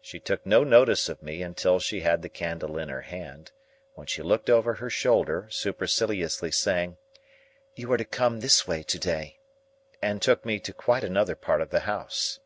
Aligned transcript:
She 0.00 0.18
took 0.18 0.44
no 0.44 0.64
notice 0.64 1.08
of 1.08 1.22
me 1.22 1.44
until 1.44 1.78
she 1.78 2.00
had 2.00 2.22
the 2.22 2.28
candle 2.28 2.76
in 2.76 2.88
her 2.88 3.02
hand, 3.02 3.52
when 3.94 4.08
she 4.08 4.20
looked 4.20 4.50
over 4.50 4.74
her 4.74 4.90
shoulder, 4.90 5.46
superciliously 5.48 6.50
saying, 6.50 6.96
"You 7.76 7.92
are 7.92 7.96
to 7.98 8.04
come 8.04 8.40
this 8.40 8.66
way 8.66 8.82
to 8.82 8.98
day," 8.98 9.38
and 10.02 10.20
took 10.20 10.44
me 10.44 10.58
to 10.58 10.72
quite 10.72 11.04
another 11.04 11.36
part 11.36 11.60
of 11.60 11.70
the 11.70 11.82
house. 11.86 12.40